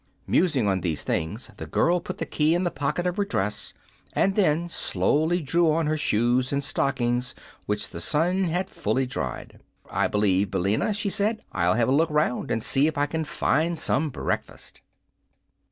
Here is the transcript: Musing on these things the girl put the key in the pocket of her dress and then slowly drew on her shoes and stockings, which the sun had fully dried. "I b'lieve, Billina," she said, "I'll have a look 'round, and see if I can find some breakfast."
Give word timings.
Musing 0.25 0.67
on 0.67 0.81
these 0.81 1.03
things 1.03 1.51
the 1.57 1.67
girl 1.67 1.99
put 1.99 2.17
the 2.17 2.25
key 2.25 2.55
in 2.55 2.63
the 2.63 2.71
pocket 2.71 3.05
of 3.05 3.17
her 3.17 3.23
dress 3.23 3.75
and 4.13 4.33
then 4.33 4.67
slowly 4.67 5.39
drew 5.43 5.71
on 5.71 5.85
her 5.85 5.95
shoes 5.95 6.51
and 6.51 6.63
stockings, 6.63 7.35
which 7.67 7.91
the 7.91 8.01
sun 8.01 8.45
had 8.45 8.67
fully 8.67 9.05
dried. 9.05 9.59
"I 9.91 10.07
b'lieve, 10.07 10.49
Billina," 10.49 10.91
she 10.95 11.11
said, 11.11 11.43
"I'll 11.51 11.75
have 11.75 11.87
a 11.87 11.91
look 11.91 12.09
'round, 12.09 12.49
and 12.49 12.63
see 12.63 12.87
if 12.87 12.97
I 12.97 13.05
can 13.05 13.25
find 13.25 13.77
some 13.77 14.09
breakfast." 14.09 14.81